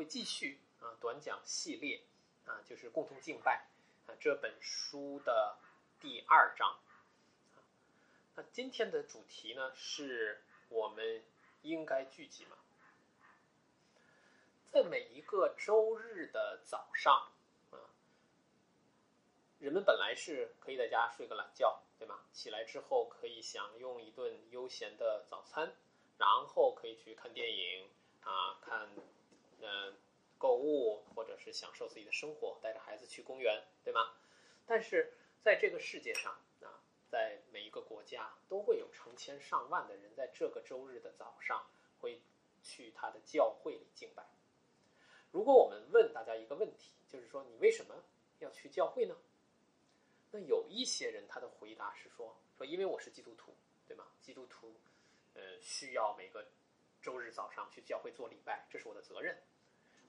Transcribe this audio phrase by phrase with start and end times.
[0.00, 2.00] 会继续啊短讲系列
[2.46, 3.66] 啊，就是共同敬拜
[4.06, 5.58] 啊这本书的
[6.00, 6.80] 第二章。
[8.34, 11.22] 那今天的主题呢，是我们
[11.60, 12.56] 应该聚集吗？
[14.70, 17.30] 在每一个周日的早上
[17.70, 17.76] 啊，
[19.58, 22.20] 人们本来是可以在家睡个懒觉，对吗？
[22.32, 25.74] 起来之后可以享用一顿悠闲的早餐，
[26.16, 27.90] 然后可以去看电影
[28.22, 28.88] 啊，看，
[31.52, 34.14] 享受自己的生活，带着孩子去公园，对吗？
[34.66, 36.32] 但是在这个世界上
[36.62, 41.66] 啊，在每一个国家都会有成千上万的人在这个周日的早上
[41.98, 42.20] 会
[42.62, 44.24] 去他的教会里敬拜。
[45.32, 47.94] 如果我们问大家一个问题，就是说你为什么
[48.38, 49.16] 要去教会呢？
[50.30, 53.54] 那有一些人他的回答是说说因为我是基督徒，
[53.86, 54.06] 对吗？
[54.20, 54.74] 基督徒，
[55.34, 56.46] 呃，需要每个
[57.02, 59.36] 周日早上去教会做礼拜，这是我的责任。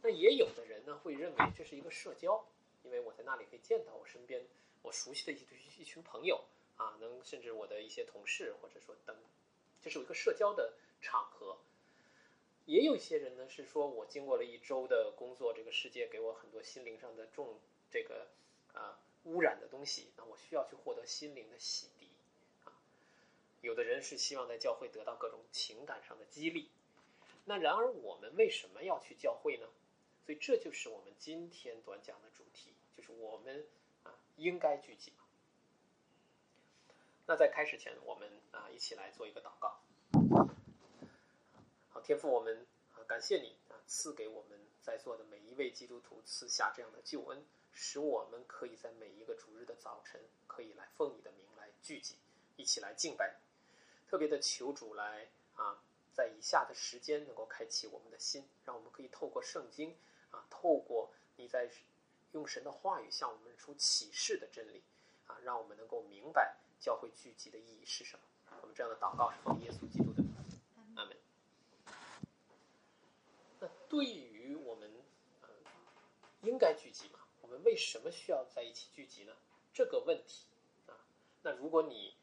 [0.03, 2.43] 那也有的人呢会认为这是一个社交，
[2.83, 4.43] 因为我在那里可以见到我身边
[4.81, 5.37] 我熟悉的一
[5.79, 6.43] 一群朋友
[6.77, 9.15] 啊，能甚至我的一些同事，或者说等，
[9.81, 11.57] 这是一个社交的场合。
[12.65, 17.59] 也有一些人呢，是说我经过了一周的工作，这个世界给我很多心灵上的重
[17.91, 18.27] 这个
[18.73, 22.73] 啊污染的东西，那我需要去获得心灵的洗涤啊。
[23.61, 26.69] 有的人是希望在教会得到各种情感上的激励。
[27.45, 29.67] 那然而我们为什么要去教会呢？
[30.25, 33.65] 所以这就是我们今天短讲的主题，就是我们
[34.03, 35.13] 啊应该聚集。
[37.27, 39.79] 那在开始前，我们啊一起来做一个祷告。
[41.89, 52.15] 好，天父，我们啊感谢你啊赐给我们在座的每一位基督徒赐下这样的救恩，使我们可以在每一个主日的早晨可以来奉你的名来聚集，
[52.57, 53.39] 一起来敬拜。
[54.07, 55.81] 特别的求主来啊，
[56.13, 59.95] 在以下的时间能够开启我们的心，让我们可以透过圣经
[60.31, 61.69] 啊，透过你在
[62.31, 64.83] 用神的话语向我们出启示的真理
[65.27, 68.23] 啊，让我们能够明白教会聚集的意义是什么。
[68.61, 70.21] 我们这样的祷告是奉耶稣基督的。
[73.63, 74.91] 那对于我们，
[75.41, 75.49] 呃，
[76.41, 77.19] 应该聚集吗？
[77.41, 79.33] 我们为什么需要在一起聚集呢？
[79.71, 80.47] 这个问题
[80.87, 80.97] 啊，
[81.43, 82.15] 那如果你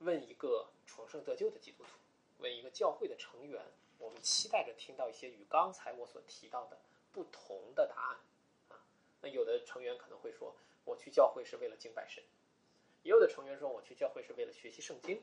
[0.00, 1.88] 问一个重生得救的基督徒，
[2.40, 3.62] 问一个教会的成员，
[3.98, 6.78] 我们期待着听到一些与刚才我所提到的
[7.12, 8.18] 不同的答案。
[8.68, 8.82] 啊。
[9.20, 12.24] 那有的成员可能会说，我去教会是为了敬拜神；
[13.02, 15.18] 也有的成员说，我去教会是为了学习圣经；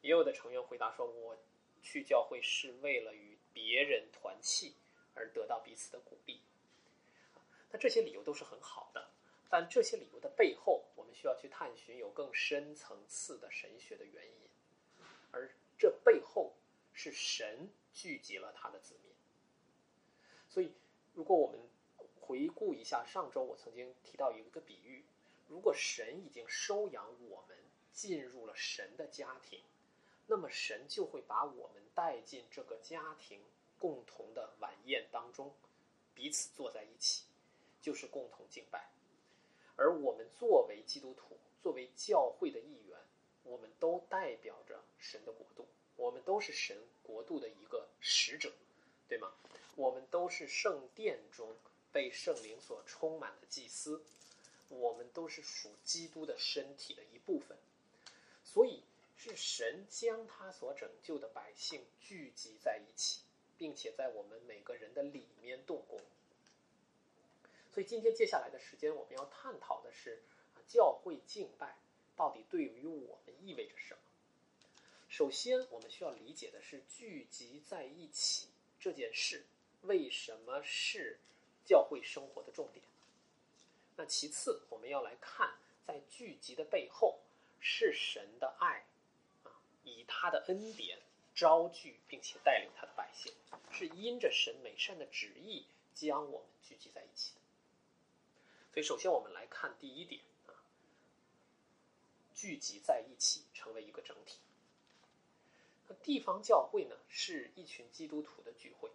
[0.00, 1.36] 也有的成员回答说，我
[1.82, 4.74] 去教会是为了与别人团契
[5.14, 6.40] 而得到彼此的鼓励，
[7.70, 9.08] 那这些理由都是很好的，
[9.50, 14.48] 但这些理由的背后，我们需要去探寻有更深层次的神学的原因，
[15.30, 15.50] 而
[15.82, 16.52] 这背后
[16.92, 19.12] 是神聚集了他的子民。
[20.48, 20.72] 所以，
[21.12, 21.58] 如果我们
[22.20, 25.04] 回顾一下上周我曾经提到一个比喻，
[25.48, 27.58] 如果神已经收养我们
[27.92, 29.60] 进入了神的家庭。
[30.28, 33.40] 那么神就会把我们带进这个家庭
[33.76, 35.52] 共同的晚宴当中，
[36.14, 37.24] 彼此坐在一起，
[37.80, 38.92] 就是共同敬拜。
[39.74, 42.91] 而我们作为基督徒，作为教会的一员，
[43.44, 45.66] 我们都代表着神的国度，
[45.96, 48.52] 我们都是神国度的一个使者，
[49.08, 49.32] 对吗？
[49.76, 51.56] 我们都是圣殿中
[51.90, 54.02] 被圣灵所充满的祭司，
[54.68, 57.56] 我们都是属基督的身体的一部分，
[58.44, 58.82] 所以。
[59.14, 63.20] 是神将他所拯救的百姓聚集在一起，
[63.56, 66.00] 并且在我们每个人的里面动工。
[67.72, 70.24] 所以今天接下来的时间，我们要探讨的是，
[70.66, 71.78] 教会敬拜
[72.16, 74.00] 到底对于我们意味着什么？
[75.08, 78.48] 首先，我们需要理解的是聚集在一起
[78.80, 79.44] 这件事
[79.82, 81.18] 为什么是
[81.64, 82.84] 教会生活的重点。
[83.96, 87.20] 那其次，我们要来看在聚集的背后
[87.60, 88.86] 是神的爱
[89.44, 89.52] 啊。
[89.84, 90.98] 以他的恩典
[91.34, 93.32] 招聚并且带领他的百姓，
[93.70, 97.34] 是因着神美善的旨意将我们聚集在一起。
[98.72, 100.22] 所以，首先我们来看第一点，
[102.42, 104.40] 聚集在一起成为一个整体。
[105.86, 108.90] 那地方教会呢，是一群基督徒的聚会，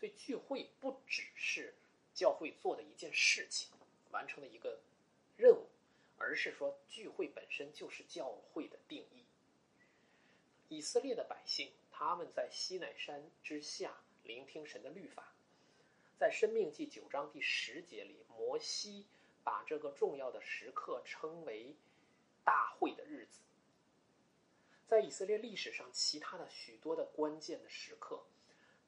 [0.00, 1.72] 所以聚会不只是
[2.12, 3.68] 教会做的一件事情，
[4.10, 4.80] 完成的一个
[5.36, 5.68] 任务，
[6.16, 9.24] 而是说聚会本身就是教会的定义。
[10.68, 15.32] 以色列的百姓，他们在西奈山之下聆听神的律法。
[16.18, 19.06] 在《生命记》九章第十节里，摩西
[19.44, 21.76] 把这个重要的时刻称为
[22.48, 23.40] “大会的日子”。
[24.88, 28.24] 在以色列历史上，其他的许多的关键的时刻，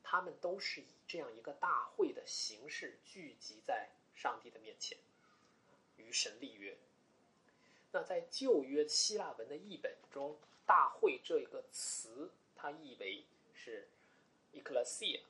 [0.03, 4.97] 他们都是以这样一个大会的形式聚集在上帝的面前，
[5.99, 6.75] 与神立约。
[7.93, 13.87] 那在旧约希腊文的译本中，“大会”这个词，它译为是
[14.55, 15.21] “ecclesia”。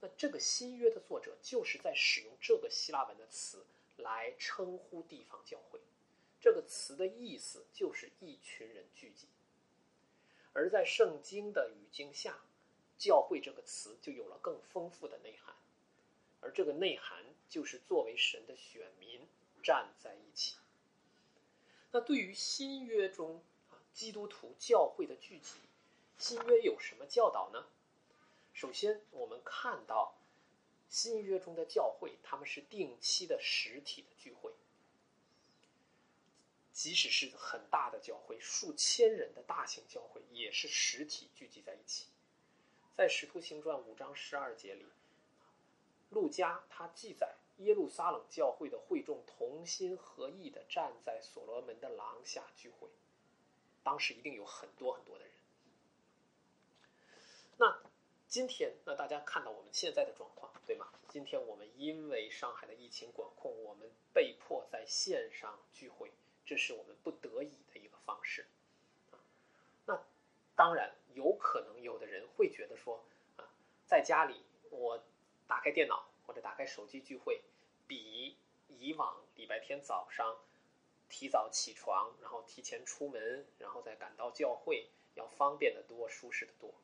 [0.00, 3.66] 那这个新约的作者就是在使用这个希腊文的词
[3.98, 5.78] 来称呼地方教会。
[6.40, 9.28] 这个词的意思就是一群人聚集。
[10.52, 12.38] 而在圣经的语境下
[12.96, 15.54] ，“教会”这个词就有了更丰富的内涵，
[16.40, 19.20] 而这个内涵就是作为神的选民
[19.62, 20.56] 站在一起。
[21.90, 25.56] 那对于新约中啊基督徒教会的聚集，
[26.18, 27.66] 新约有什么教导呢？
[28.54, 30.16] 首先，我们看到
[30.88, 34.54] 新约中的教会，他们是定期的实体的聚会，
[36.76, 42.04] 即使是很大的教会，数千人的大型教会，也是实体聚集在一起。
[42.94, 44.84] 在《使徒行传》五章十二节里，
[46.10, 47.34] 路加他记载。
[47.60, 52.90] 耶路撒冷教会的会众同心合意的站在所罗门的廊下聚会，
[53.82, 55.32] 当时一定有很多很多的人。
[57.56, 57.80] 那
[58.28, 60.92] 今天，那大家看到我们现在的状况，对吗？
[61.08, 66.12] 今天我们因为上海的疫情管控，我们被迫在线上聚会，
[66.46, 68.46] 这是我们不得已的一个方式。
[69.84, 70.02] 那
[70.54, 73.04] 当然有可能有的人会觉得说，
[73.36, 73.44] 啊，
[73.84, 74.40] 在家里
[74.70, 75.04] 我
[75.46, 76.08] 打开电脑。
[76.26, 77.40] 或者打开手机聚会，
[77.86, 80.36] 比以往礼拜天早上
[81.08, 86.74] 提早起床，然后提前出门，然后再赶到教会要方便的多，舒适的多。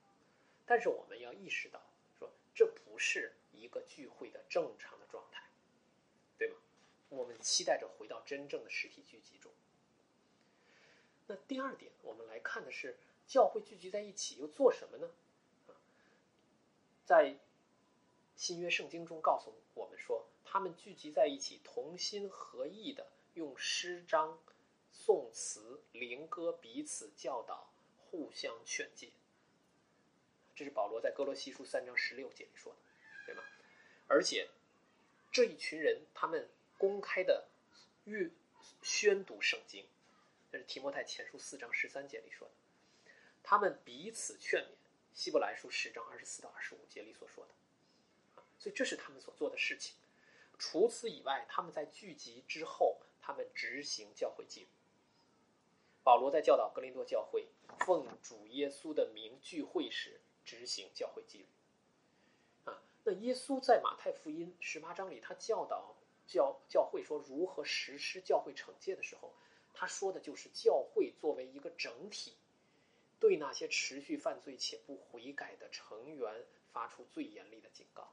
[0.65, 1.82] 但是我们要意识到，
[2.17, 5.43] 说这不是一个聚会的正常的状态，
[7.12, 9.53] 我们期待着回到真正的实体聚集中。
[11.26, 15.11] 那第二点，我们来看的是教会聚集在一起又做什么呢？
[17.05, 17.38] 在。
[18.35, 24.37] 新约圣经中告诉我们说，他们聚集在一起，同心合意的用诗章、
[24.91, 29.12] 颂词、灵歌彼此教导，互相劝诫。
[30.56, 32.79] 这是保罗在哥罗西书三章十六节里说的，
[33.26, 33.44] 对吗？
[34.08, 34.49] 而且
[35.31, 36.49] 这一群人，他们
[36.82, 37.46] 公开的
[38.06, 38.29] 阅
[38.82, 39.87] 宣读圣经，
[40.50, 42.55] 这是提摩太前书四章十三节里说的。
[43.40, 44.67] 他们彼此劝勉，
[45.14, 47.52] 希伯来书十章二十四到二十五节里所说的。
[48.58, 49.94] 所以这是他们所做的事情。
[50.58, 54.67] 除此以外，他们在聚集之后，他们执行教会纪律。
[56.02, 57.46] 保罗在教导格林多教会，
[57.87, 61.46] 奉主耶稣的名聚会时执行教会纪律。
[62.64, 65.94] 啊，那耶稣在马太福音十八章里，他教导
[66.32, 69.34] 教教会说如何实施教会惩戒的时候，
[69.75, 72.32] 他说的就是教会作为一个整体，
[73.20, 78.08] 对那些持续犯罪且不悔改的成员发出最严厉的警告。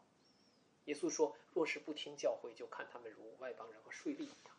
[0.84, 4.54] 耶稣说：“若是不听教会，就看他们如外邦人和税吏一样。”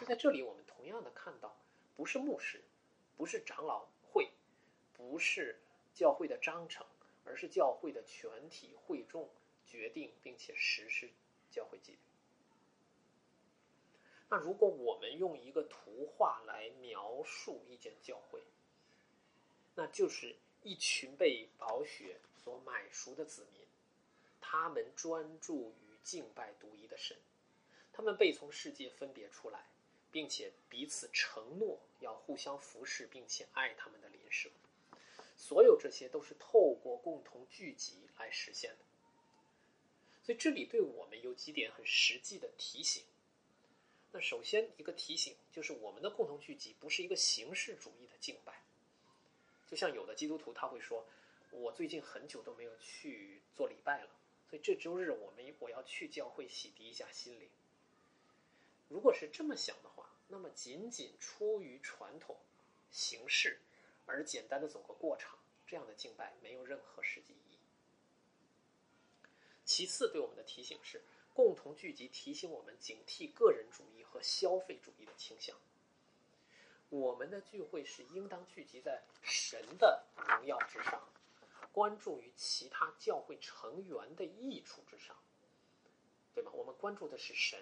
[0.00, 1.54] 就在这里，我们同样的看到，
[1.94, 2.60] 不是牧师，
[3.16, 4.28] 不是长老会，
[4.92, 5.60] 不是
[5.94, 6.84] 教会的章程，
[7.24, 9.28] 而是教会的全体会众
[9.66, 11.08] 决定并且实施
[11.50, 11.98] 教会纪律。
[14.32, 18.40] 那如果我们用一个图画来描述一间教会，
[19.74, 23.60] 那就是一群被宝血所买赎的子民。
[24.40, 27.14] 他们专注于敬拜独一的神，
[27.92, 29.66] 他们被从世界分别出来，
[30.10, 34.48] 并且彼此承诺要互相服侍，并且爱他们的邻舍。
[35.36, 38.84] 所有这些都是透过共同聚集来实现的。
[40.22, 43.04] 所以这里对我们有几点很实际的提醒。
[44.12, 48.62] 那首先一个提醒就是，我们的共同聚集不是一个形式主义的敬拜。
[49.66, 51.06] 就像有的基督徒他会说
[51.50, 54.10] ：“我最近很久都没有去做礼拜了。”
[54.50, 57.48] 所以这周日我们我要去教会洗涤一下心灵。
[58.90, 62.36] 如果是这么想的话，那么仅仅出于传统
[62.90, 63.60] 形式
[64.04, 67.58] 而简单的走个过场，这样的敬拜没有任何实际意义。
[69.64, 71.00] 其次，对我们的提醒是，
[71.34, 75.56] 共同聚集提醒我们警惕个人主义和消费主义的倾向。
[76.88, 81.08] 我们的聚会是应当聚集在神的荣耀之上。
[81.72, 85.16] 关注于其他教会成员的益处之上，
[86.34, 86.50] 对吗？
[86.52, 87.58] 我们关注的是神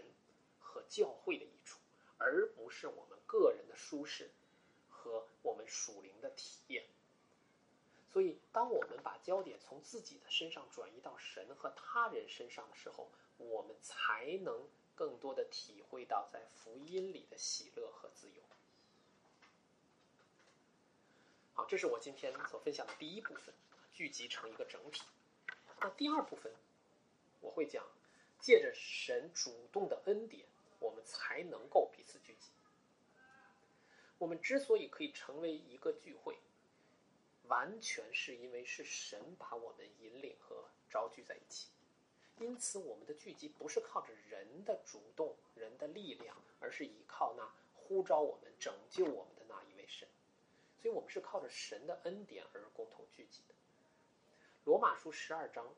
[0.58, 1.78] 和教会的益处，
[2.18, 4.32] 而不是我们个人的舒适
[4.88, 6.84] 和我们属灵的体验。
[8.12, 13.08] 所以，当我们把焦点从自己的身上转移到神和他人身上的时候，
[13.48, 18.42] 我们才能更多的体会到在福音里的喜乐和自由。
[21.54, 23.54] 好，这是我今天所分享的第一部分。
[23.92, 25.02] 聚集成一个整体。
[25.78, 26.50] 那第二部分，
[27.40, 27.84] 我会讲，
[28.38, 30.46] 借着神主动的恩典，
[30.78, 32.48] 我们才能够彼此聚集。
[34.16, 36.38] 我们之所以可以成为一个聚会，
[37.44, 41.68] 完全是因为是神把我们引领和招聚在一起。
[42.40, 50.08] 因此，我们的聚集不是靠着人的主动、人的力量，而是依靠那呼召我们、拯救我们的那一位神。
[50.80, 53.54] 所以，我们是靠着神的恩典而共同聚集的。
[54.64, 55.70] 罗马书十二章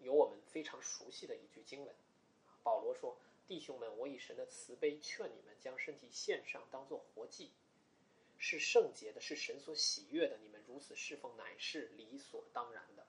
[0.00, 1.94] 有我们非常熟悉的一句经文，
[2.64, 7.52] 保罗说：“弟兄们，我以神的慈悲劝你们，将身体献上，当作活祭。”
[8.40, 10.36] 是圣洁的，是神所喜悦的。
[10.42, 13.06] 你们如此侍奉，乃是理所当然的。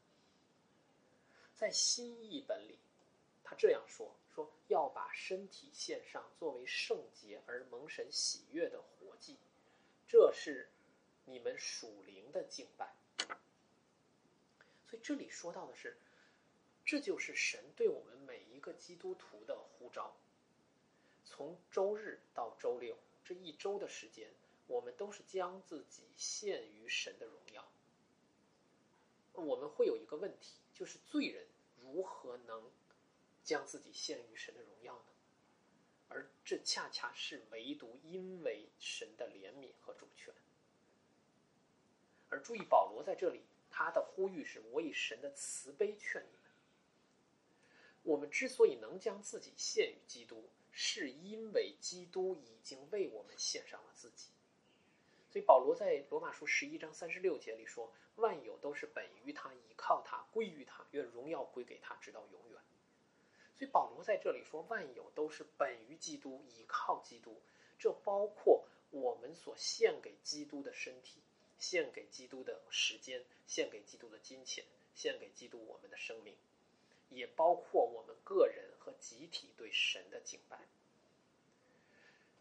[1.55, 2.79] 在新译本里，
[3.49, 9.37] 他这样说：说要把身体献上，作为圣洁而蒙神喜悦的活祭，
[10.07, 10.69] 这是
[11.25, 12.93] 你们属灵的敬拜。
[14.85, 15.97] 所以这里说到的是，
[16.85, 20.15] 这就是神对我们每一个基督徒的呼召。
[21.25, 24.29] 从周日到周六这一周的时间。
[24.67, 27.67] 我们都是将自己献于神的荣耀。
[29.33, 31.47] 我们会有一个问题，就是罪人
[31.81, 32.69] 如何能
[33.49, 35.11] 将自己献于神的荣耀呢？
[36.07, 40.31] 而这恰恰是唯独因为神的怜悯和主权。
[42.29, 43.41] 而注意，保罗在这里
[43.71, 46.51] 他的呼吁是：“我以神的慈悲劝你们。”
[48.05, 54.29] 我们之所以能将自己献于基督，是因为基督已经为我们献上了自己。
[55.27, 62.61] 所以保罗在罗马书十一章三十六节里说：“万有都是本于他，倚靠他，归于他，愿荣耀归给他，直到永远。”
[63.59, 67.41] 所以保罗在这里说：“万有都是本于基督，倚靠基督。”
[67.77, 71.19] 这包括我们所献给基督的身体，
[71.57, 74.63] 献给基督的时间，献给基督的金钱，
[74.95, 76.37] 献给基督我们的生命，
[77.09, 80.57] 也包括我们个人和集体对神的敬拜。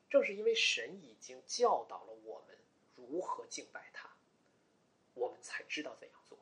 [0.08, 2.56] 正是因为神已经教导了我们。
[2.94, 4.10] 如何敬拜他，
[5.14, 6.36] 我们才知道怎样做。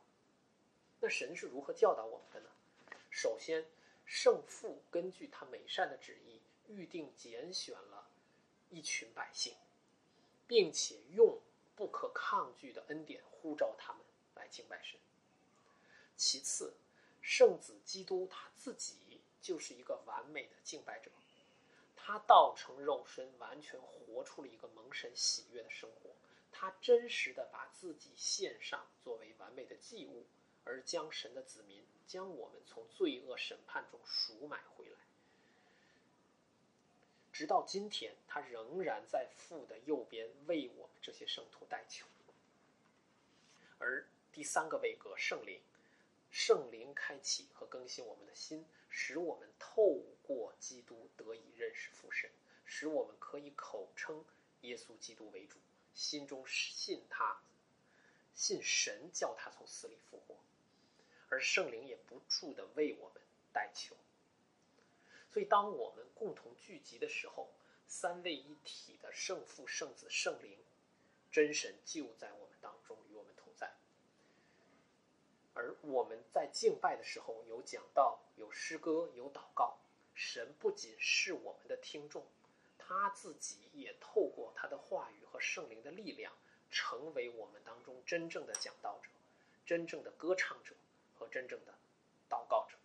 [1.00, 2.50] 那神是如何教导我们的呢？
[3.10, 3.66] 首先，
[4.06, 8.08] 圣父根据他美善的旨意，预定拣选了
[8.70, 9.54] 一群百姓，
[10.46, 11.38] 并且用
[11.74, 14.02] 不可抗拒的恩典呼召他们
[14.36, 14.98] 来敬拜神。
[16.16, 16.74] 其次，
[17.20, 21.10] 圣子基督他自己就是一个完美的敬拜者，
[21.96, 26.14] 他道成肉身，完全活出了一个蒙神喜悦的生活。
[26.52, 30.24] 他真实的把自己献上作为完美的祭物，
[30.66, 34.98] 而将神的子民将我们从罪恶审判中赎买回来。
[37.32, 42.06] 直到今天，他仍然在父的右边为我们这些圣徒代求。
[43.78, 45.60] 而第三个位格圣灵，
[46.30, 52.30] 圣灵开启和更新我们的心，使我们透过基督得以认识父神，
[52.64, 54.24] 使我们可以口称
[54.62, 55.58] 耶稣基督为主。
[55.94, 57.40] 心中信他，
[58.34, 60.36] 信神叫他从死里复活，
[61.28, 63.96] 而圣灵也不住的为我们代求。
[65.30, 67.50] 所以，当我们共同聚集的时候，
[67.86, 70.58] 三位一体的圣父、圣子、圣灵，
[71.30, 73.74] 真神就在我们当中与我们同在。
[75.52, 79.78] 而我们在敬拜的时候，有讲道、有诗歌、有祷告，
[80.14, 82.24] 神不仅是我们的听众。
[82.78, 86.32] 他自己也透过他的话语和圣灵的力量，
[86.70, 89.10] 成为我们当中真正的讲道者、
[89.66, 90.74] 真正的歌唱者
[91.16, 91.74] 和真正的
[92.28, 92.76] 祷告者。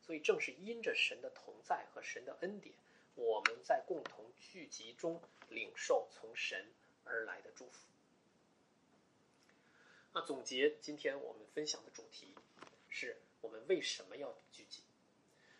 [0.00, 2.74] 所以，正是因着神的同在和神的恩典，
[3.14, 5.20] 我们在共同聚集中
[5.50, 6.72] 领受从神
[7.04, 7.86] 而来的祝福。
[10.14, 12.34] 那总结今天我们分享的主题，
[12.88, 14.82] 是我们为什么要聚集？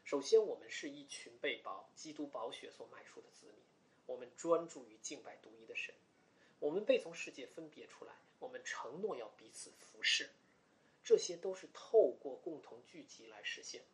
[0.04, 3.56] 首先，我们是一群被宝基督宝血所买赎的子民。
[4.06, 5.94] 我们专注于敬拜独一的神，
[6.58, 10.30] 我们被从世界分别出来，我们承诺要彼此服侍，
[11.08, 13.86] 这些都是透过共同聚集来实现的。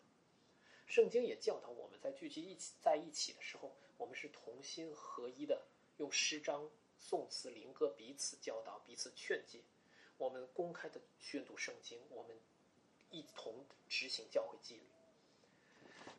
[0.85, 5.65] 圣经也教导我们在聚集一起在一起的时候，我们是同心合一的，
[5.99, 6.69] 用诗章、
[6.99, 9.61] 颂词、灵歌彼此教导、彼此劝诫。
[10.19, 12.37] 我们公开的宣读圣经，我们
[13.11, 14.83] 一同执行教会纪律。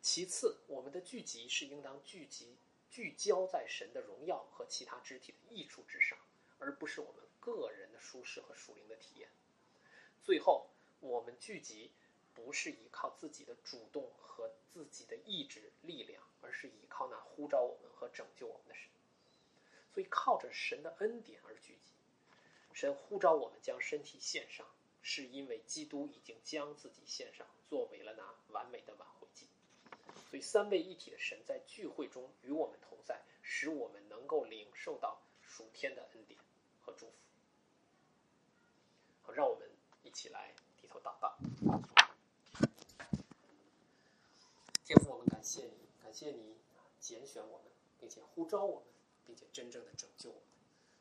[0.01, 2.55] 其次，我们的聚集是应当聚集。
[2.89, 6.17] 聚焦在神的荣耀和其他肢体的益处之上，
[6.57, 9.27] 而不是我们个人的舒适和属灵的体验。
[10.23, 11.91] 最后，我们聚集
[12.33, 18.89] 不是依靠自己的主动和自己的意志力量，而是依靠那呼召我们和拯救我们的神。
[19.93, 21.93] 所以，靠着神的恩典而聚集。
[22.73, 24.67] 神呼召我们将身体献上，
[25.01, 27.47] 是因为基督已经将自己献上。
[27.67, 29.47] 作为了那完美的挽回祭。
[30.29, 36.39] 所以，三位一体的神在聚会中与我们同在，使我们能够领受到属天的恩典
[36.81, 37.13] 和祝福。
[39.23, 39.69] 好，让我们
[40.03, 40.53] 一起来
[41.05, 41.37] 爸爸。
[44.83, 46.57] 天父，我们感谢你，感谢你
[46.99, 47.67] 拣选我们，
[47.99, 48.85] 并且呼召我们，
[49.27, 50.43] 并且真正的拯救我们，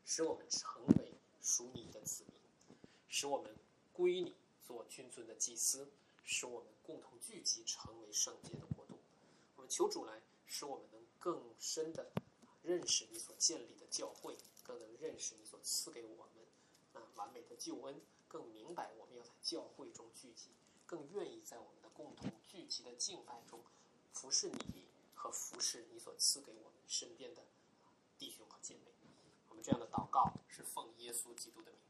[0.05, 3.57] 使我们成为属你的子民，使我们
[3.95, 5.91] 归你做君尊的祭司，
[6.23, 8.99] 使我们共同聚集成为圣洁的国度。
[9.57, 12.13] 我们求主来，使我们能更深的
[12.63, 16.45] 认识你所建立的教会，更能认识你所赐给我们
[16.93, 17.99] 那完美的救恩，
[18.35, 20.51] 更明白我们要在教会中聚集，
[20.87, 23.63] 更愿意在我们的共同聚集的敬拜中
[24.13, 27.47] 服侍你和服侍你所赐给我们身边的
[28.19, 28.93] 弟兄和姐妹。
[29.49, 31.84] 我们这样的祷告是奉耶稣基督的名。